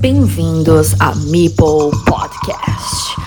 Bem-vindos 0.00 0.98
a 0.98 1.14
Meeple 1.30 1.90
Podcast. 2.06 3.18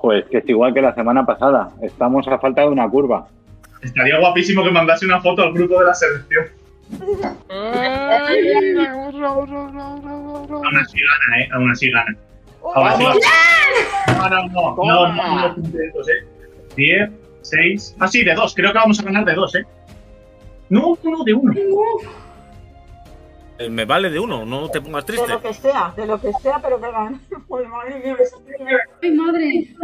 Pues 0.00 0.24
que 0.30 0.38
es 0.38 0.48
igual 0.48 0.72
que 0.72 0.80
la 0.80 0.94
semana 0.94 1.26
pasada. 1.26 1.70
Estamos 1.82 2.28
a 2.28 2.38
falta 2.38 2.60
de 2.60 2.68
una 2.68 2.88
curva. 2.88 3.26
Estaría 3.82 4.16
guapísimo 4.20 4.62
que 4.62 4.70
mandase 4.70 5.06
una 5.06 5.20
foto 5.20 5.42
al 5.42 5.52
grupo 5.52 5.80
de 5.80 5.86
la 5.86 5.94
selección. 5.94 6.46
Aún 10.48 10.76
así 10.76 10.98
gana, 11.00 11.40
¿eh? 11.40 11.48
Aún 11.52 11.70
así 11.72 11.90
gana. 11.90 12.16
Aún 12.76 12.86
así 12.86 13.02
gana. 13.02 13.18
No, 14.06 14.28
no, 14.28 14.46
no. 14.46 14.76
No, 14.76 15.14
no, 15.14 15.48
no, 15.48 15.54
contentos, 15.56 16.08
¿eh? 16.08 16.24
10, 16.76 17.10
6. 17.42 17.96
Ah, 17.98 18.06
sí, 18.06 18.22
de 18.22 18.34
2. 18.34 18.54
Creo 18.54 18.72
que 18.72 18.78
vamos 18.78 19.00
a 19.00 19.02
ganar 19.02 19.24
de 19.24 19.34
2, 19.34 19.54
¿eh? 19.56 19.58
No, 19.62 19.66
no, 19.66 19.66
no, 19.66 19.77
de 20.68 21.34
1. 21.34 21.54
Eh, 23.58 23.68
Me 23.70 23.84
vale 23.84 24.08
de 24.10 24.20
uno, 24.20 24.44
no 24.46 24.68
te 24.68 24.80
pongas 24.80 25.04
De 25.04 25.12
triste. 25.14 25.32
lo 25.32 25.40
que 25.42 25.52
sea, 25.54 25.92
de 25.96 26.06
lo 26.06 26.20
que 26.20 26.32
sea, 26.34 26.60
pero 26.62 26.80
que 26.80 26.90
gane. 26.90 27.18
Joder, 27.48 27.68
madre 27.68 27.98
mía, 28.04 28.16
¡Ay, 29.02 29.10
madre! 29.12 29.74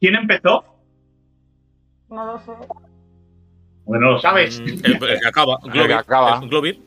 ¿Quién 0.00 0.14
empezó? 0.14 0.64
no 2.08 2.24
lo 2.26 2.38
sé. 2.40 2.52
Bueno, 3.84 4.12
lo 4.12 4.18
sabes. 4.20 4.60
Mm, 4.60 4.64
El, 4.84 4.92
el 5.04 5.20
que 5.20 5.28
acaba. 5.28 5.58
que 5.62 5.68
Globir. 5.70 5.92
acaba. 5.92 6.38
El 6.42 6.48
Globir. 6.48 6.82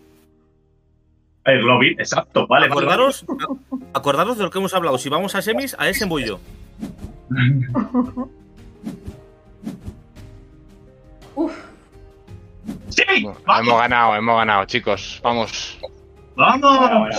El 1.46 1.62
Globin, 1.62 2.00
exacto, 2.00 2.48
vale. 2.48 2.66
Acordaros, 2.68 3.26
acordaros 3.94 4.38
de 4.38 4.44
lo 4.46 4.50
que 4.50 4.58
hemos 4.60 4.74
hablado. 4.74 4.98
Si 4.98 5.10
vamos 5.10 5.36
a 5.36 5.42
semis, 5.42 5.76
a 5.78 5.88
ese 5.90 6.06
voy 6.06 6.26
yo. 6.26 6.40
Hemos 13.16 13.78
ganado, 13.80 14.16
hemos 14.16 14.38
ganado, 14.38 14.66
chicos. 14.66 15.20
Vamos. 15.24 15.78
¡Vamos! 16.36 17.16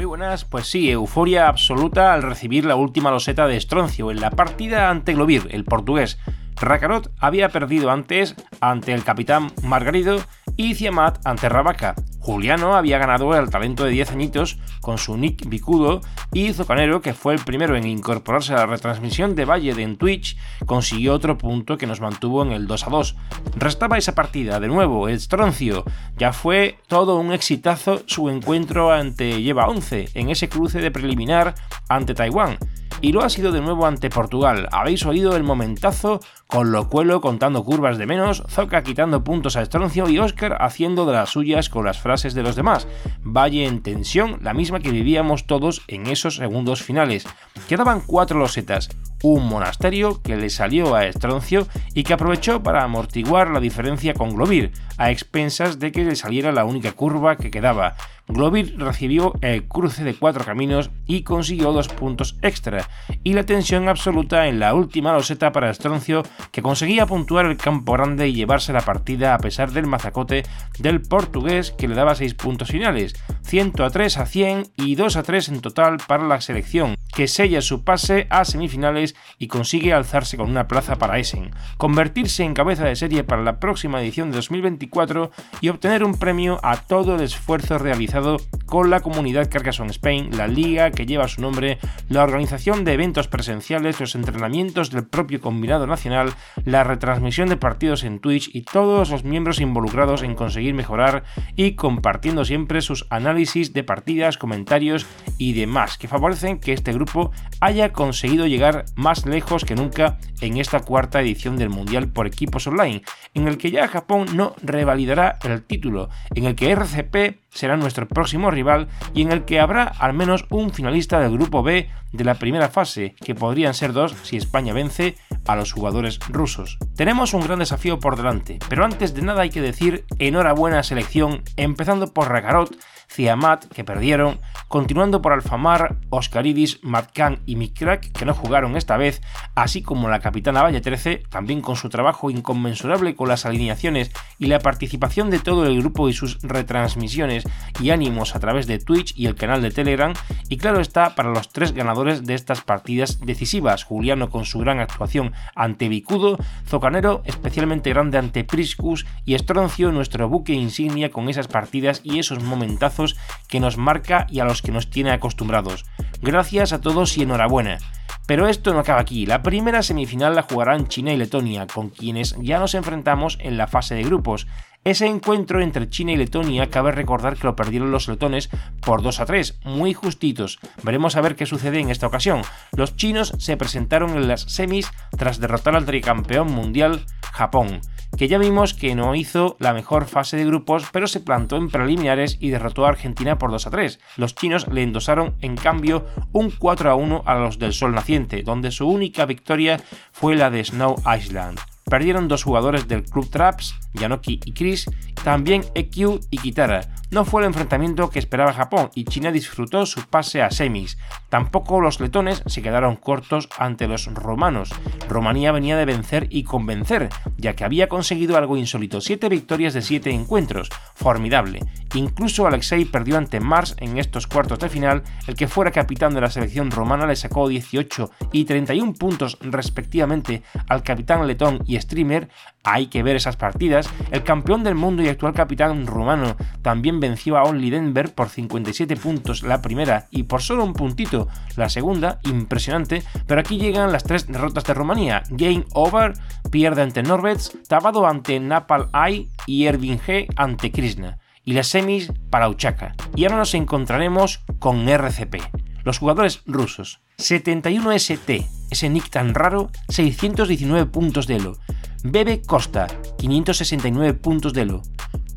Muy 0.00 0.06
buenas, 0.06 0.46
pues 0.46 0.66
sí, 0.66 0.90
euforia 0.90 1.46
absoluta 1.46 2.14
al 2.14 2.22
recibir 2.22 2.64
la 2.64 2.74
última 2.74 3.10
loseta 3.10 3.46
de 3.46 3.58
Estroncio 3.58 4.10
en 4.10 4.18
la 4.18 4.30
partida 4.30 4.88
ante 4.88 5.12
Globir, 5.12 5.48
el 5.50 5.66
portugués. 5.66 6.18
Racarot 6.58 7.12
había 7.18 7.50
perdido 7.50 7.90
antes 7.90 8.34
ante 8.62 8.94
el 8.94 9.04
capitán 9.04 9.52
Margarido 9.62 10.18
y 10.56 10.74
Ciamat 10.74 11.18
ante 11.26 11.50
Rabaca. 11.50 11.96
Juliano 12.20 12.76
había 12.76 12.98
ganado 12.98 13.34
el 13.34 13.48
talento 13.50 13.84
de 13.84 13.90
10 13.90 14.12
añitos 14.12 14.58
con 14.80 14.98
su 14.98 15.16
nick 15.16 15.48
bicudo 15.48 16.02
y 16.32 16.52
Zocanero, 16.52 17.00
que 17.00 17.14
fue 17.14 17.34
el 17.34 17.40
primero 17.40 17.76
en 17.76 17.86
incorporarse 17.86 18.52
a 18.52 18.58
la 18.58 18.66
retransmisión 18.66 19.34
de 19.34 19.46
Valle 19.46 19.70
en 19.82 19.96
Twitch, 19.96 20.36
consiguió 20.66 21.14
otro 21.14 21.38
punto 21.38 21.78
que 21.78 21.86
nos 21.86 22.00
mantuvo 22.00 22.42
en 22.42 22.52
el 22.52 22.66
2 22.66 22.86
a 22.86 22.90
2. 22.90 23.16
Restaba 23.56 23.98
esa 23.98 24.14
partida, 24.14 24.60
de 24.60 24.68
nuevo, 24.68 25.08
Estroncio. 25.08 25.84
Ya 26.18 26.32
fue 26.32 26.78
todo 26.86 27.16
un 27.18 27.32
exitazo 27.32 28.02
su 28.06 28.28
encuentro 28.28 28.92
ante 28.92 29.42
Lleva 29.42 29.66
11 29.66 30.10
en 30.14 30.30
ese 30.30 30.48
cruce 30.48 30.80
de 30.80 30.90
preliminar 30.90 31.54
ante 31.88 32.14
Taiwán. 32.14 32.58
Y 33.00 33.12
lo 33.12 33.22
ha 33.22 33.28
sido 33.28 33.52
de 33.52 33.60
nuevo 33.60 33.86
ante 33.86 34.10
Portugal. 34.10 34.68
Habéis 34.72 35.06
oído 35.06 35.36
el 35.36 35.42
momentazo 35.42 36.20
con 36.46 36.72
Locuelo 36.72 37.20
contando 37.20 37.64
curvas 37.64 37.96
de 37.96 38.06
menos, 38.06 38.42
Zoca 38.48 38.82
quitando 38.82 39.24
puntos 39.24 39.56
a 39.56 39.62
Estroncio 39.62 40.08
y 40.08 40.18
Oscar 40.18 40.56
haciendo 40.60 41.06
de 41.06 41.12
las 41.14 41.30
suyas 41.30 41.68
con 41.68 41.84
las 41.84 41.98
frases 41.98 42.34
de 42.34 42.42
los 42.42 42.56
demás. 42.56 42.86
Valle 43.22 43.66
en 43.66 43.82
tensión, 43.82 44.38
la 44.42 44.52
misma 44.52 44.80
que 44.80 44.90
vivíamos 44.90 45.46
todos 45.46 45.82
en 45.88 46.06
esos 46.06 46.36
segundos 46.36 46.82
finales. 46.82 47.26
Quedaban 47.68 48.00
cuatro 48.00 48.38
losetas, 48.38 48.90
un 49.22 49.48
monasterio 49.48 50.22
que 50.22 50.36
le 50.36 50.50
salió 50.50 50.94
a 50.94 51.06
Estroncio 51.06 51.66
y 51.94 52.04
que 52.04 52.14
aprovechó 52.14 52.62
para 52.62 52.84
amortiguar 52.84 53.50
la 53.50 53.60
diferencia 53.60 54.14
con 54.14 54.34
Globir, 54.34 54.72
a 54.96 55.10
expensas 55.10 55.78
de 55.78 55.92
que 55.92 56.04
le 56.04 56.16
saliera 56.16 56.52
la 56.52 56.64
única 56.64 56.92
curva 56.92 57.36
que 57.36 57.50
quedaba. 57.50 57.96
Globir 58.28 58.78
recibió 58.78 59.34
el 59.40 59.66
cruce 59.66 60.04
de 60.04 60.14
cuatro 60.14 60.44
caminos 60.44 60.90
y 61.06 61.22
consiguió 61.22 61.72
dos 61.72 61.88
puntos 61.88 62.36
extra, 62.42 62.88
y 63.24 63.32
la 63.32 63.44
tensión 63.44 63.88
absoluta 63.88 64.46
en 64.46 64.60
la 64.60 64.74
última 64.74 65.12
loseta 65.12 65.50
para 65.52 65.70
Estroncio, 65.70 66.22
que 66.52 66.62
conseguía 66.62 67.06
puntuar 67.06 67.46
el 67.46 67.56
campo 67.56 67.92
grande 67.94 68.28
y 68.28 68.34
llevarse 68.34 68.72
la 68.72 68.82
partida 68.82 69.34
a 69.34 69.38
pesar 69.38 69.72
del 69.72 69.86
mazacote 69.86 70.44
del 70.78 71.02
portugués 71.02 71.72
que 71.72 71.88
le 71.88 71.96
daba 71.96 72.14
6 72.14 72.34
puntos 72.34 72.68
finales, 72.68 73.14
100 73.42 73.72
a 73.80 73.90
3 73.90 74.18
a 74.18 74.26
100 74.26 74.72
y 74.76 74.94
2 74.94 75.16
a 75.16 75.22
3 75.22 75.48
en 75.48 75.60
total 75.60 75.96
para 76.06 76.24
la 76.24 76.40
selección, 76.40 76.94
que 77.12 77.26
sella 77.26 77.60
su 77.62 77.84
pase 77.84 78.26
a 78.30 78.44
semifinales 78.44 79.09
y 79.38 79.48
consigue 79.48 79.92
alzarse 79.92 80.36
con 80.36 80.50
una 80.50 80.68
plaza 80.68 80.96
para 80.96 81.18
Essen, 81.18 81.50
convertirse 81.76 82.44
en 82.44 82.54
cabeza 82.54 82.84
de 82.84 82.96
serie 82.96 83.24
para 83.24 83.42
la 83.42 83.58
próxima 83.58 84.00
edición 84.00 84.30
de 84.30 84.36
2024 84.36 85.30
y 85.60 85.68
obtener 85.68 86.04
un 86.04 86.18
premio 86.18 86.58
a 86.62 86.76
todo 86.76 87.16
el 87.16 87.22
esfuerzo 87.22 87.78
realizado 87.78 88.38
con 88.66 88.90
la 88.90 89.00
comunidad 89.00 89.50
Carcassonne 89.50 89.90
Spain, 89.90 90.36
la 90.36 90.46
liga 90.46 90.90
que 90.90 91.06
lleva 91.06 91.28
su 91.28 91.40
nombre, 91.40 91.78
la 92.08 92.22
organización 92.22 92.84
de 92.84 92.94
eventos 92.94 93.28
presenciales, 93.28 94.00
los 94.00 94.14
entrenamientos 94.14 94.90
del 94.90 95.06
propio 95.06 95.40
combinado 95.40 95.86
nacional, 95.86 96.32
la 96.64 96.84
retransmisión 96.84 97.48
de 97.48 97.56
partidos 97.56 98.04
en 98.04 98.20
Twitch 98.20 98.50
y 98.52 98.62
todos 98.62 99.10
los 99.10 99.24
miembros 99.24 99.60
involucrados 99.60 100.22
en 100.22 100.34
conseguir 100.34 100.74
mejorar 100.74 101.24
y 101.56 101.72
compartiendo 101.72 102.44
siempre 102.44 102.80
sus 102.80 103.06
análisis 103.10 103.72
de 103.72 103.84
partidas, 103.84 104.38
comentarios 104.38 105.06
y 105.38 105.52
demás 105.52 105.98
que 105.98 106.08
favorecen 106.08 106.60
que 106.60 106.72
este 106.72 106.92
grupo 106.92 107.32
haya 107.60 107.92
conseguido 107.92 108.46
llegar 108.46 108.84
más 109.00 109.26
lejos 109.26 109.64
que 109.64 109.74
nunca 109.74 110.18
en 110.40 110.58
esta 110.58 110.80
cuarta 110.80 111.20
edición 111.20 111.56
del 111.56 111.70
Mundial 111.70 112.08
por 112.08 112.26
equipos 112.26 112.66
online, 112.66 113.02
en 113.34 113.48
el 113.48 113.58
que 113.58 113.70
ya 113.70 113.88
Japón 113.88 114.26
no 114.34 114.54
revalidará 114.62 115.38
el 115.42 115.62
título, 115.62 116.10
en 116.34 116.44
el 116.44 116.54
que 116.54 116.70
RCP 116.70 117.38
será 117.50 117.76
nuestro 117.76 118.08
próximo 118.08 118.50
rival 118.50 118.88
y 119.14 119.22
en 119.22 119.32
el 119.32 119.44
que 119.44 119.60
habrá 119.60 119.84
al 119.84 120.14
menos 120.14 120.46
un 120.50 120.70
finalista 120.70 121.20
del 121.20 121.32
grupo 121.32 121.62
B 121.62 121.90
de 122.12 122.24
la 122.24 122.34
primera 122.34 122.68
fase, 122.68 123.14
que 123.20 123.34
podrían 123.34 123.74
ser 123.74 123.92
dos 123.92 124.14
si 124.22 124.36
España 124.36 124.72
vence 124.72 125.16
a 125.46 125.56
los 125.56 125.72
jugadores 125.72 126.18
rusos. 126.28 126.78
Tenemos 126.96 127.34
un 127.34 127.42
gran 127.42 127.60
desafío 127.60 127.98
por 127.98 128.16
delante, 128.16 128.58
pero 128.68 128.84
antes 128.84 129.14
de 129.14 129.22
nada 129.22 129.42
hay 129.42 129.50
que 129.50 129.60
decir 129.60 130.04
enhorabuena 130.18 130.82
selección, 130.82 131.42
empezando 131.56 132.12
por 132.12 132.28
Rakarot, 132.28 132.76
Ciamat, 133.10 133.66
que 133.66 133.82
perdieron, 133.82 134.40
continuando 134.68 135.20
por 135.20 135.32
Alfamar, 135.32 135.96
Oscaridis, 136.10 136.78
Matkan 136.82 137.40
y 137.44 137.56
Mikrak, 137.56 138.12
que 138.12 138.24
no 138.24 138.34
jugaron 138.34 138.76
esta 138.76 138.96
vez, 138.96 139.20
así 139.56 139.82
como 139.82 140.08
la 140.08 140.20
capitana 140.20 140.62
Valle 140.62 140.80
13, 140.80 141.24
también 141.28 141.60
con 141.60 141.74
su 141.74 141.88
trabajo 141.88 142.30
inconmensurable 142.30 143.16
con 143.16 143.28
las 143.28 143.46
alineaciones 143.46 144.12
y 144.38 144.46
la 144.46 144.60
participación 144.60 145.28
de 145.28 145.40
todo 145.40 145.66
el 145.66 145.80
grupo 145.80 146.08
y 146.08 146.12
sus 146.12 146.38
retransmisiones 146.42 147.39
y 147.80 147.90
ánimos 147.90 148.34
a 148.34 148.40
través 148.40 148.66
de 148.66 148.78
Twitch 148.78 149.14
y 149.16 149.26
el 149.26 149.34
canal 149.34 149.62
de 149.62 149.70
Telegram, 149.70 150.12
y 150.48 150.56
claro 150.56 150.80
está 150.80 151.14
para 151.14 151.30
los 151.30 151.48
tres 151.48 151.72
ganadores 151.72 152.26
de 152.26 152.34
estas 152.34 152.60
partidas 152.60 153.20
decisivas, 153.20 153.84
Juliano 153.84 154.30
con 154.30 154.44
su 154.44 154.58
gran 154.58 154.80
actuación 154.80 155.32
ante 155.54 155.88
Bicudo, 155.88 156.38
Zocanero 156.66 157.22
especialmente 157.24 157.90
grande 157.90 158.18
ante 158.18 158.44
Priscus 158.44 159.06
y 159.24 159.34
Estroncio 159.34 159.92
nuestro 159.92 160.28
buque 160.28 160.52
insignia 160.52 161.10
con 161.10 161.28
esas 161.28 161.48
partidas 161.48 162.00
y 162.04 162.18
esos 162.18 162.42
momentazos 162.42 163.16
que 163.48 163.60
nos 163.60 163.76
marca 163.76 164.26
y 164.30 164.40
a 164.40 164.44
los 164.44 164.62
que 164.62 164.72
nos 164.72 164.90
tiene 164.90 165.10
acostumbrados. 165.10 165.84
Gracias 166.22 166.72
a 166.72 166.80
todos 166.80 167.16
y 167.16 167.22
enhorabuena. 167.22 167.78
Pero 168.26 168.46
esto 168.48 168.72
no 168.72 168.80
acaba 168.80 169.00
aquí. 169.00 169.26
La 169.26 169.42
primera 169.42 169.82
semifinal 169.82 170.34
la 170.34 170.42
jugarán 170.42 170.86
China 170.86 171.12
y 171.12 171.16
Letonia, 171.16 171.66
con 171.66 171.90
quienes 171.90 172.36
ya 172.40 172.58
nos 172.58 172.74
enfrentamos 172.74 173.38
en 173.40 173.56
la 173.56 173.66
fase 173.66 173.94
de 173.94 174.04
grupos. 174.04 174.46
Ese 174.82 175.06
encuentro 175.06 175.60
entre 175.60 175.90
China 175.90 176.12
y 176.12 176.16
Letonia 176.16 176.70
cabe 176.70 176.90
recordar 176.90 177.36
que 177.36 177.46
lo 177.46 177.54
perdieron 177.54 177.90
los 177.90 178.08
letones 178.08 178.48
por 178.80 179.02
2 179.02 179.20
a 179.20 179.26
3, 179.26 179.60
muy 179.64 179.92
justitos. 179.92 180.58
Veremos 180.82 181.16
a 181.16 181.20
ver 181.20 181.36
qué 181.36 181.44
sucede 181.44 181.80
en 181.80 181.90
esta 181.90 182.06
ocasión. 182.06 182.40
Los 182.72 182.96
chinos 182.96 183.34
se 183.36 183.58
presentaron 183.58 184.16
en 184.16 184.26
las 184.26 184.40
semis 184.42 184.90
tras 185.18 185.38
derrotar 185.38 185.76
al 185.76 185.84
tricampeón 185.84 186.50
mundial 186.50 187.04
Japón, 187.32 187.82
que 188.16 188.28
ya 188.28 188.38
vimos 188.38 188.74
que 188.74 188.94
no 188.94 189.14
hizo 189.14 189.56
la 189.58 189.72
mejor 189.72 190.06
fase 190.06 190.36
de 190.36 190.44
grupos, 190.44 190.84
pero 190.92 191.06
se 191.06 191.20
plantó 191.20 191.56
en 191.56 191.68
preliminares 191.68 192.36
y 192.40 192.50
derrotó 192.50 192.84
a 192.84 192.90
Argentina 192.90 193.38
por 193.38 193.50
2 193.50 193.66
a 193.66 193.70
3. 193.70 194.00
Los 194.16 194.34
chinos 194.34 194.68
le 194.68 194.82
endosaron 194.82 195.34
en 195.40 195.56
cambio 195.56 196.06
un 196.32 196.50
4 196.50 196.90
a 196.90 196.94
1 196.94 197.22
a 197.24 197.34
los 197.36 197.58
del 197.58 197.72
Sol 197.72 197.94
Naciente, 197.94 198.42
donde 198.42 198.70
su 198.70 198.88
única 198.88 199.24
victoria 199.26 199.80
fue 200.12 200.36
la 200.36 200.50
de 200.50 200.64
Snow 200.64 200.96
Island. 201.16 201.58
Perdieron 201.84 202.28
dos 202.28 202.44
jugadores 202.44 202.86
del 202.86 203.04
club 203.04 203.28
Traps, 203.30 203.74
Yanoki 203.94 204.38
y 204.44 204.52
Chris, 204.52 204.88
también 205.24 205.64
EQ 205.74 206.20
y 206.30 206.38
Kitara. 206.38 206.82
No 207.10 207.24
fue 207.24 207.42
el 207.42 207.48
enfrentamiento 207.48 208.08
que 208.08 208.20
esperaba 208.20 208.52
Japón 208.52 208.90
y 208.94 209.04
China 209.04 209.32
disfrutó 209.32 209.84
su 209.84 210.02
pase 210.06 210.42
a 210.42 210.50
semis. 210.52 210.96
Tampoco 211.28 211.80
los 211.80 211.98
letones 211.98 212.44
se 212.46 212.62
quedaron 212.62 212.94
cortos 212.94 213.48
ante 213.58 213.88
los 213.88 214.06
romanos. 214.14 214.70
Rumanía 215.08 215.50
venía 215.50 215.76
de 215.76 215.86
vencer 215.86 216.28
y 216.30 216.44
convencer, 216.44 217.08
ya 217.36 217.56
que 217.56 217.64
había 217.64 217.88
conseguido 217.88 218.36
algo 218.36 218.56
insólito, 218.56 219.00
7 219.00 219.28
victorias 219.28 219.74
de 219.74 219.82
7 219.82 220.10
encuentros. 220.10 220.70
Formidable. 220.94 221.60
Incluso 221.94 222.46
Alexei 222.46 222.84
perdió 222.84 223.18
ante 223.18 223.40
Mars 223.40 223.74
en 223.80 223.98
estos 223.98 224.28
cuartos 224.28 224.60
de 224.60 224.68
final, 224.68 225.02
el 225.26 225.34
que 225.34 225.48
fuera 225.48 225.72
capitán 225.72 226.14
de 226.14 226.20
la 226.20 226.30
selección 226.30 226.70
romana 226.70 227.08
le 227.08 227.16
sacó 227.16 227.48
18 227.48 228.08
y 228.30 228.44
31 228.44 228.94
puntos 228.94 229.36
respectivamente 229.40 230.44
al 230.68 230.84
capitán 230.84 231.26
letón 231.26 231.64
y 231.66 231.80
streamer, 231.80 232.28
hay 232.64 232.86
que 232.86 233.02
ver 233.02 233.16
esas 233.16 233.36
partidas, 233.36 233.88
el 234.10 234.22
campeón 234.22 234.64
del 234.64 234.74
mundo 234.74 235.02
y 235.02 235.08
actual 235.08 235.34
capitán 235.34 235.86
rumano 235.86 236.36
también 236.62 237.00
venció 237.00 237.36
a 237.36 237.44
Only 237.44 237.70
Denver 237.70 238.14
por 238.14 238.28
57 238.28 238.96
puntos 238.96 239.42
la 239.42 239.62
primera 239.62 240.06
y 240.10 240.24
por 240.24 240.42
solo 240.42 240.64
un 240.64 240.74
puntito 240.74 241.28
la 241.56 241.68
segunda, 241.68 242.20
impresionante, 242.24 243.02
pero 243.26 243.40
aquí 243.40 243.58
llegan 243.58 243.92
las 243.92 244.04
tres 244.04 244.26
derrotas 244.26 244.64
de 244.64 244.74
Rumanía, 244.74 245.22
Game 245.30 245.64
Over, 245.72 246.14
pierde 246.50 246.82
ante 246.82 247.02
Norvets, 247.02 247.56
Tabado 247.68 248.06
ante 248.06 248.38
Napal 248.40 248.88
Ai 248.92 249.30
y 249.46 249.66
Ervin 249.66 249.98
G 249.98 250.26
ante 250.36 250.70
Krishna 250.70 251.18
y 251.44 251.52
las 251.52 251.68
semis 251.68 252.12
para 252.30 252.48
Uchaka. 252.48 252.94
Y 253.16 253.24
ahora 253.24 253.38
nos 253.38 253.54
encontraremos 253.54 254.40
con 254.58 254.88
RCP. 254.88 255.36
Los 255.84 255.98
jugadores 255.98 256.42
rusos. 256.46 257.00
71ST, 257.20 258.48
ese 258.70 258.88
nick 258.88 259.10
tan 259.10 259.34
raro, 259.34 259.70
619 259.88 260.86
puntos 260.86 261.26
de 261.26 261.36
elo. 261.36 261.58
Bebe 262.02 262.40
Costa, 262.40 262.86
569 263.18 264.14
puntos 264.14 264.54
de 264.54 264.62
elo. 264.62 264.82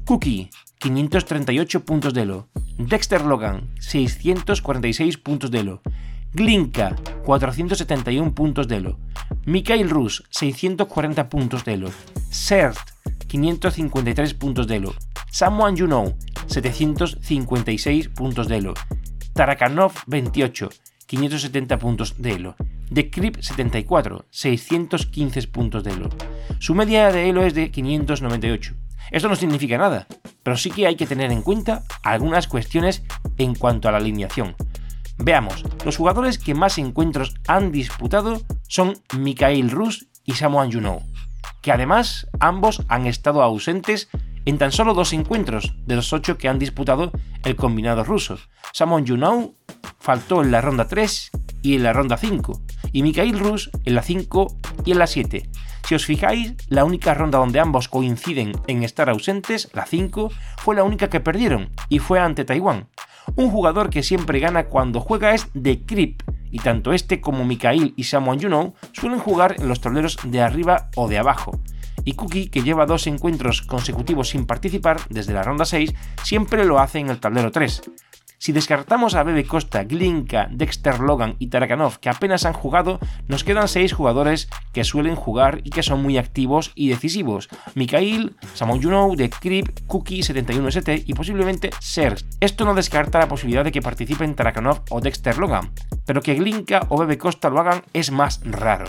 Cookie, 0.06 0.50
538 0.80 1.86
puntos 1.86 2.14
de 2.14 2.22
elo. 2.22 2.48
Dexter 2.78 3.26
Logan, 3.26 3.70
646 3.80 5.18
puntos 5.18 5.52
de 5.52 5.60
elo. 5.60 5.82
Glinka, 6.32 6.96
471 7.26 8.34
puntos 8.34 8.68
de 8.70 8.78
elo. 8.78 9.00
Mikhail 9.46 9.90
Rus, 9.90 10.24
640 10.30 11.28
puntos 11.28 11.66
de 11.66 11.74
elo. 11.74 11.92
Sert, 12.30 12.80
553 13.28 14.34
puntos 14.36 14.68
de 14.68 14.78
elo. 14.78 14.96
Samuan 15.30 15.78
Juno, 15.78 16.14
756 16.48 18.08
puntos 18.08 18.48
de 18.48 18.58
elo. 18.58 18.74
Tarakanov, 19.34 19.94
28, 20.08 20.70
570 21.06 21.80
puntos 21.80 22.22
de 22.22 22.32
elo. 22.32 22.56
The 22.94 23.10
Crip 23.10 23.38
74, 23.40 24.26
615 24.30 25.48
puntos 25.48 25.84
de 25.84 25.92
elo. 25.92 26.10
Su 26.60 26.76
media 26.76 27.12
de 27.12 27.30
elo 27.30 27.44
es 27.44 27.54
de 27.54 27.72
598. 27.72 28.76
Esto 29.12 29.30
no 29.30 29.36
significa 29.36 29.78
nada, 29.78 30.08
pero 30.44 30.58
sí 30.58 30.72
que 30.72 30.88
hay 30.88 30.96
que 30.96 31.08
tener 31.08 31.32
en 31.32 31.42
cuenta 31.42 31.84
algunas 32.04 32.48
cuestiones 32.48 33.04
en 33.38 33.56
cuanto 33.56 33.88
a 33.88 33.92
la 33.92 33.98
alineación. 33.98 34.56
Veamos, 35.18 35.64
los 35.86 35.98
jugadores 35.98 36.40
que 36.40 36.56
más 36.56 36.78
encuentros 36.78 37.36
han 37.48 37.72
disputado 37.72 38.42
son 38.68 38.96
Mikhail 39.18 39.70
Rus 39.70 40.08
y 40.24 40.34
Samuan 40.34 40.72
Juno, 40.72 41.02
que 41.62 41.72
además 41.72 42.28
ambos 42.40 42.84
han 42.88 43.06
estado 43.06 43.44
ausentes 43.44 44.10
en 44.46 44.58
tan 44.58 44.72
solo 44.72 44.94
dos 44.94 45.14
encuentros 45.14 45.76
de 45.86 45.96
los 45.96 46.12
ocho 46.14 46.38
que 46.38 46.50
han 46.50 46.60
disputado 46.60 47.12
el 47.44 47.56
combinado 47.56 48.04
ruso. 48.04 48.38
Samuan 48.74 49.08
Juno 49.08 49.54
faltó 50.04 50.44
en 50.44 50.52
la 50.52 50.60
ronda 50.60 50.86
3 50.86 51.32
y 51.62 51.76
en 51.76 51.84
la 51.84 51.94
ronda 51.94 52.18
5, 52.18 52.62
y 52.92 53.04
Mikhail 53.04 53.40
Rus 53.40 53.72
en 53.86 53.96
la 53.96 54.02
5 54.02 54.48
y 54.84 54.92
en 54.92 55.00
la 55.00 55.08
7. 55.08 55.50
Si 55.88 55.96
os 55.96 56.06
fijáis, 56.06 56.56
la 56.68 56.84
única 56.84 57.14
ronda 57.14 57.40
donde 57.40 57.62
ambos 57.62 57.88
coinciden 57.88 58.52
en 58.68 58.84
estar 58.84 59.10
ausentes, 59.10 59.70
la 59.74 59.86
5, 59.86 60.30
fue 60.58 60.76
la 60.76 60.84
única 60.84 61.10
que 61.10 61.22
perdieron, 61.22 61.70
y 61.88 62.00
fue 62.00 62.20
ante 62.20 62.44
Taiwán. 62.44 62.90
Un 63.36 63.50
jugador 63.50 63.90
que 63.90 64.04
siempre 64.04 64.42
gana 64.42 64.66
cuando 64.66 65.00
juega 65.00 65.34
es 65.34 65.48
The 65.60 65.86
Creep, 65.86 66.22
y 66.52 66.60
tanto 66.60 66.92
este 66.92 67.22
como 67.22 67.46
Mikhail 67.46 67.94
y 67.96 68.04
Samuan 68.04 68.42
Juno 68.42 68.74
suelen 68.92 69.20
jugar 69.20 69.56
en 69.58 69.70
los 69.70 69.80
tableros 69.80 70.18
de 70.26 70.42
arriba 70.42 70.90
o 70.98 71.08
de 71.08 71.18
abajo. 71.18 71.62
Y 72.04 72.14
Cookie, 72.14 72.50
que 72.50 72.62
lleva 72.62 72.86
dos 72.86 73.08
encuentros 73.08 73.62
consecutivos 73.62 74.30
sin 74.30 74.46
participar 74.46 75.00
desde 75.10 75.34
la 75.34 75.44
ronda 75.44 75.64
6, 75.64 75.94
siempre 76.24 76.66
lo 76.66 76.80
hace 76.80 77.00
en 77.00 77.10
el 77.10 77.22
tablero 77.22 77.52
3. 77.52 77.84
Si 78.44 78.52
descartamos 78.52 79.16
a 79.16 79.24
Bebe 79.24 79.46
Costa, 79.46 79.86
Glinka, 79.86 80.50
Dexter 80.52 81.00
Logan 81.00 81.38
y 81.40 81.48
Tarakanov, 81.48 82.00
que 82.00 82.10
apenas 82.10 82.44
han 82.44 82.52
jugado, 82.52 83.00
nos 83.30 83.46
quedan 83.46 83.70
6 83.70 83.94
jugadores 83.94 84.50
que 84.74 84.84
suelen 84.84 85.16
jugar 85.16 85.62
y 85.64 85.70
que 85.70 85.82
son 85.82 86.04
muy 86.04 86.18
activos 86.18 86.74
y 86.76 86.90
decisivos. 86.90 87.48
Mikhail, 87.74 88.36
Samon 88.54 88.84
Juno, 88.84 89.14
The 89.16 89.30
Creep, 89.30 89.88
Cookie 89.88 90.24
71ST 90.24 91.04
y 91.06 91.14
posiblemente 91.14 91.70
Serge. 91.80 92.26
Esto 92.42 92.66
no 92.66 92.76
descarta 92.76 93.20
la 93.20 93.30
posibilidad 93.30 93.64
de 93.64 93.72
que 93.72 93.82
participen 93.82 94.36
Tarakanov 94.36 94.82
o 94.90 95.00
Dexter 95.00 95.38
Logan, 95.38 95.72
pero 96.06 96.22
que 96.22 96.36
Glinka 96.36 96.86
o 96.90 96.98
Bebe 96.98 97.18
Costa 97.18 97.50
lo 97.50 97.62
hagan 97.62 97.84
es 97.94 98.12
más 98.12 98.42
raro. 98.44 98.88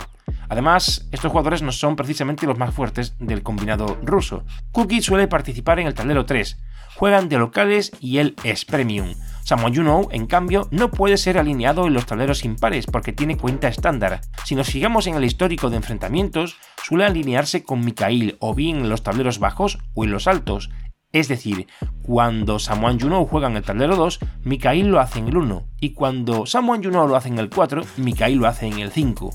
Además, 0.49 1.07
estos 1.13 1.31
jugadores 1.31 1.61
no 1.61 1.71
son 1.71 1.95
precisamente 1.95 2.45
los 2.45 2.57
más 2.57 2.73
fuertes 2.73 3.15
del 3.19 3.41
combinado 3.41 3.97
ruso. 4.03 4.43
Cookie 4.73 5.01
suele 5.01 5.29
participar 5.29 5.79
en 5.79 5.87
el 5.87 5.93
tablero 5.93 6.25
3, 6.25 6.59
juegan 6.97 7.29
de 7.29 7.37
locales 7.37 7.93
y 8.01 8.17
él 8.17 8.35
es 8.43 8.65
premium. 8.65 9.13
Samuel 9.45 9.75
Juno, 9.75 10.07
en 10.09 10.25
cambio, 10.25 10.67
no 10.71 10.89
puede 10.89 11.17
ser 11.17 11.37
alineado 11.37 11.85
en 11.85 11.93
los 11.93 12.07
tableros 12.07 12.43
impares 12.43 12.87
porque 12.87 13.13
tiene 13.13 13.37
cuenta 13.37 13.67
estándar. 13.67 14.21
Si 14.43 14.55
nos 14.55 14.71
fijamos 14.71 15.05
en 15.05 15.13
el 15.13 15.23
histórico 15.23 15.69
de 15.69 15.75
enfrentamientos, 15.75 16.57
suele 16.83 17.05
alinearse 17.05 17.61
con 17.63 17.85
Mikhail 17.85 18.37
o 18.39 18.55
bien 18.55 18.77
en 18.77 18.89
los 18.89 19.03
tableros 19.03 19.37
bajos 19.37 19.77
o 19.93 20.03
en 20.03 20.09
los 20.09 20.25
altos. 20.25 20.71
Es 21.11 21.27
decir, 21.27 21.67
cuando 22.01 22.57
Samuel 22.57 22.99
Juno 22.99 23.23
juega 23.27 23.47
en 23.47 23.57
el 23.57 23.63
tablero 23.63 23.95
2, 23.95 24.19
Mikhail 24.45 24.87
lo 24.87 24.99
hace 24.99 25.19
en 25.19 25.27
el 25.27 25.37
1, 25.37 25.63
y 25.79 25.91
cuando 25.91 26.45
Samuel 26.45 26.83
Juno 26.83 27.07
lo 27.07 27.15
hace 27.15 27.29
en 27.29 27.39
el 27.39 27.49
4, 27.49 27.81
Mikhail 27.97 28.37
lo 28.37 28.47
hace 28.47 28.67
en 28.67 28.79
el 28.79 28.91
5. 28.91 29.29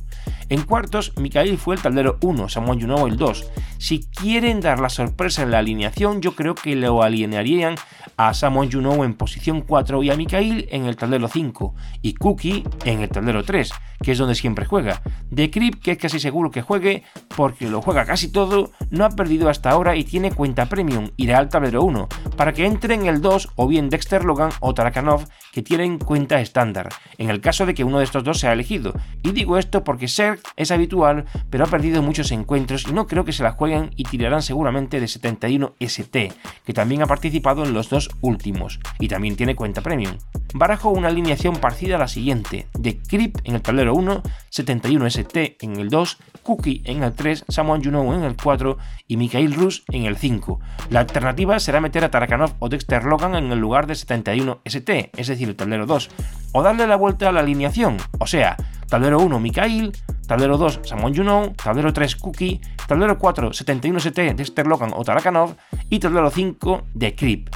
En 0.48 0.62
cuartos, 0.62 1.12
Mikhail 1.16 1.56
fue 1.58 1.76
el 1.76 1.82
tablero 1.82 2.18
1, 2.22 2.48
Samuel 2.48 2.80
Juno 2.80 3.06
el 3.06 3.16
2. 3.16 3.50
Si 3.78 4.00
quieren 4.00 4.60
dar 4.60 4.80
la 4.80 4.88
sorpresa 4.88 5.42
en 5.42 5.52
la 5.52 5.58
alineación, 5.58 6.20
yo 6.20 6.34
creo 6.34 6.56
que 6.56 6.74
lo 6.74 7.02
alinearían 7.02 7.76
a 8.16 8.34
Samuel 8.34 8.70
Juno 8.70 9.04
en 9.04 9.14
posición 9.14 9.62
4 9.62 10.02
y 10.02 10.10
a 10.10 10.16
Mikhail 10.16 10.66
en 10.70 10.86
el 10.86 10.96
tablero 10.96 11.28
5, 11.28 11.74
y 12.02 12.14
Cookie 12.14 12.64
en 12.84 13.00
el 13.00 13.08
tablero 13.08 13.44
3, 13.44 13.70
que 14.02 14.12
es 14.12 14.18
donde 14.18 14.34
siempre 14.34 14.66
juega. 14.66 15.02
De 15.30 15.50
que 15.50 15.92
es 15.92 15.98
casi 15.98 16.18
seguro 16.18 16.50
que 16.50 16.62
juegue, 16.62 17.04
porque 17.36 17.70
lo 17.70 17.80
juega 17.80 18.04
casi 18.04 18.32
todo, 18.32 18.72
no 18.90 19.04
ha 19.04 19.10
perdido 19.10 19.48
hasta 19.48 19.70
ahora 19.70 19.94
y 19.96 20.04
tiene 20.04 20.32
cuenta 20.32 20.66
premium, 20.66 21.10
irá 21.16 21.38
al 21.38 21.48
tablero 21.48 21.84
1, 21.84 22.08
para 22.36 22.52
que 22.52 22.66
entre 22.66 22.94
en 22.94 23.06
el 23.06 23.20
2 23.20 23.50
o 23.54 23.68
bien 23.68 23.88
Dexter 23.88 24.24
Logan 24.24 24.50
o 24.60 24.74
Tarakanov, 24.74 25.26
que 25.52 25.62
tienen 25.62 25.98
cuenta 25.98 26.40
estándar, 26.40 26.88
en 27.18 27.30
el 27.30 27.40
caso 27.40 27.66
de 27.66 27.74
que 27.74 27.84
uno 27.84 27.98
de 27.98 28.04
estos 28.04 28.24
dos 28.24 28.40
sea 28.40 28.52
elegido. 28.52 28.94
Y 29.22 29.32
digo 29.32 29.58
esto 29.58 29.84
porque 29.84 30.08
Serg 30.08 30.40
es 30.56 30.70
habitual, 30.70 31.24
pero 31.50 31.64
ha 31.64 31.68
perdido 31.68 32.02
muchos 32.02 32.32
encuentros 32.32 32.86
y 32.88 32.92
no 32.92 33.06
creo 33.06 33.24
que 33.24 33.32
se 33.32 33.42
la 33.42 33.52
jueguen 33.52 33.90
y 33.96 34.04
tirarán 34.04 34.42
seguramente 34.42 35.00
de 35.00 35.08
71 35.08 35.74
ST, 35.80 36.32
que 36.64 36.72
también 36.72 37.02
ha 37.02 37.06
participado 37.06 37.64
en 37.64 37.74
los 37.74 37.88
dos 37.88 38.10
últimos, 38.20 38.80
y 38.98 39.08
también 39.08 39.36
tiene 39.36 39.56
cuenta 39.56 39.80
premium. 39.80 40.16
Barajo 40.54 40.90
una 40.90 41.08
alineación 41.08 41.56
parecida 41.56 41.96
a 41.96 41.98
la 41.98 42.08
siguiente, 42.08 42.66
de 42.78 42.98
Creep 42.98 43.38
en 43.44 43.54
el 43.54 43.62
tablero 43.62 43.94
1, 43.94 44.22
71 44.50 45.06
ST 45.06 45.56
en 45.60 45.76
el 45.76 45.90
2, 45.90 46.18
Cookie 46.42 46.82
en 46.84 47.02
el 47.02 47.12
3, 47.12 47.44
Samuel 47.48 47.82
Juno 47.84 48.14
en 48.14 48.24
el 48.24 48.36
4 48.36 48.78
y 49.06 49.16
Mikhail 49.16 49.54
Rus 49.54 49.84
en 49.88 50.04
el 50.04 50.16
5. 50.16 50.60
La 50.90 51.00
alternativa 51.00 51.58
será 51.60 51.80
meter 51.80 52.04
a 52.04 52.10
Tarakanov 52.10 52.54
o 52.58 52.68
Dexter 52.68 53.04
Logan 53.04 53.34
en 53.34 53.52
el 53.52 53.58
lugar 53.58 53.86
de 53.86 53.94
71 53.94 54.60
ST, 54.64 55.10
es 55.16 55.26
decir, 55.28 55.39
el 55.44 55.56
tablero 55.56 55.86
2, 55.86 56.10
o 56.52 56.62
darle 56.62 56.86
la 56.86 56.96
vuelta 56.96 57.28
a 57.28 57.32
la 57.32 57.40
alineación, 57.40 57.96
o 58.18 58.26
sea, 58.26 58.56
tablero 58.88 59.20
1 59.20 59.38
Mikhail, 59.40 59.92
tablero 60.26 60.58
2 60.58 60.80
Samuel 60.84 61.16
Juno, 61.16 61.52
tablero 61.62 61.92
3 61.92 62.16
Cookie, 62.16 62.60
tablero 62.86 63.18
4 63.18 63.52
71 63.52 63.98
ST 63.98 64.34
Dexter 64.34 64.66
Logan 64.66 64.92
o 64.94 65.04
Tarakanov 65.04 65.56
y 65.88 65.98
tablero 65.98 66.30
5 66.30 66.86
de 66.94 67.14
Creep. 67.14 67.50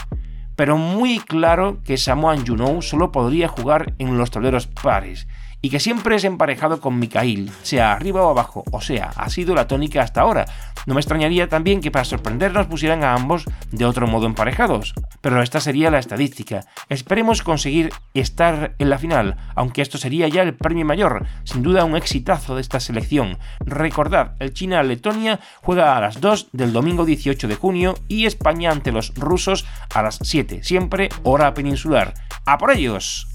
Pero 0.57 0.76
muy 0.76 1.19
claro 1.19 1.79
que 1.83 1.97
Samoan 1.97 2.47
Juno 2.47 2.81
solo 2.81 3.11
podría 3.11 3.49
jugar 3.49 3.95
en 3.99 4.17
los 4.17 4.31
tableros 4.31 4.69
pares 4.69 5.26
y 5.64 5.71
que 5.71 5.80
siempre 5.80 6.16
es 6.16 6.25
emparejado 6.25 6.78
con 6.78 6.99
Mikhail, 6.99 7.50
sea 7.62 7.94
arriba 7.94 8.21
o 8.21 8.28
abajo, 8.28 8.64
o 8.71 8.83
sea, 8.83 9.12
ha 9.16 9.30
sido 9.30 9.54
la 9.54 9.66
tónica 9.66 10.02
hasta 10.02 10.21
ahora. 10.21 10.44
No 10.85 10.92
me 10.92 11.00
extrañaría 11.00 11.49
también 11.49 11.80
que 11.80 11.90
para 11.90 12.04
sorprendernos 12.04 12.66
pusieran 12.66 13.02
a 13.02 13.14
ambos 13.14 13.47
de 13.71 13.87
otro 13.87 14.06
modo 14.06 14.26
emparejados, 14.26 14.92
pero 15.23 15.40
esta 15.40 15.61
sería 15.61 15.90
la 15.90 16.00
estadística. 16.00 16.66
Esperemos 16.90 17.40
conseguir 17.40 17.94
estar 18.12 18.75
en 18.78 18.90
la 18.90 18.99
final, 18.99 19.38
aunque 19.54 19.80
esto 19.80 19.97
sería 19.97 20.28
ya 20.28 20.42
el 20.42 20.52
premio 20.52 20.85
mayor, 20.85 21.25
sin 21.44 21.62
duda 21.62 21.87
un 21.87 21.97
exitazo 21.97 22.56
de 22.56 22.61
esta 22.61 22.78
selección. 22.78 23.38
Recordad, 23.61 24.35
el 24.40 24.52
China-Letonia 24.52 25.40
juega 25.62 25.97
a 25.97 26.00
las 26.02 26.21
2 26.21 26.49
del 26.52 26.75
domingo 26.75 27.06
18 27.06 27.49
de 27.49 27.56
junio 27.56 27.94
y 28.06 28.26
España 28.26 28.71
ante 28.71 28.92
los 28.92 29.14
rusos 29.14 29.64
a 29.94 30.02
las 30.02 30.18
7, 30.21 30.62
siempre 30.62 31.09
hora 31.23 31.54
peninsular. 31.54 32.12
¡A 32.44 32.59
por 32.59 32.71
ellos! 32.71 33.28